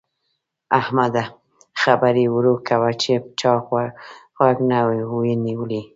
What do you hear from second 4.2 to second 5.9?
غوږ نه وي نيولی.